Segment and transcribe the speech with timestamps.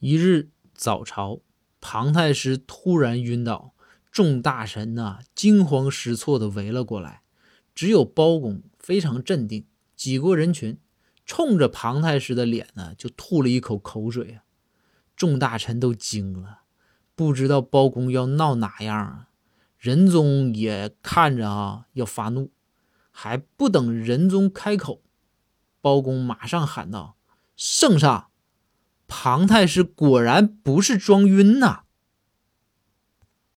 [0.00, 1.40] 一日早朝，
[1.78, 3.74] 庞太师突然晕倒，
[4.10, 7.20] 众大臣呐惊慌失措地围了过来，
[7.74, 10.78] 只有包公非常镇定，挤过人群，
[11.26, 14.44] 冲着庞太师的脸呢就吐了一口口水啊！
[15.14, 16.60] 众大臣都惊了，
[17.14, 19.28] 不知道包公要闹哪样啊！
[19.76, 22.50] 仁宗也看着啊要发怒，
[23.10, 25.02] 还不等仁宗开口，
[25.82, 27.18] 包公马上喊道
[27.54, 28.28] ：“圣上！”
[29.22, 31.80] 庞太师果然不是装晕呐。